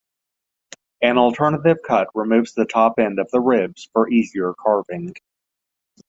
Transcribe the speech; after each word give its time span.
An 1.03 1.19
alternative 1.19 1.77
cut 1.87 2.07
removes 2.15 2.53
the 2.55 2.65
top 2.65 2.97
end 2.97 3.19
of 3.19 3.29
the 3.29 3.39
ribs 3.39 3.87
for 3.93 4.09
easier 4.09 4.55
carving. 4.59 5.13